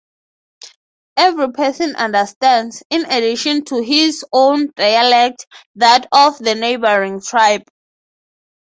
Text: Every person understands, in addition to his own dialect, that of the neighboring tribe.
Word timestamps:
Every 1.15 1.51
person 1.51 1.95
understands, 1.95 2.81
in 2.89 3.05
addition 3.05 3.63
to 3.65 3.83
his 3.83 4.25
own 4.33 4.71
dialect, 4.75 5.45
that 5.75 6.07
of 6.11 6.39
the 6.39 6.55
neighboring 6.55 7.21
tribe. 7.21 7.65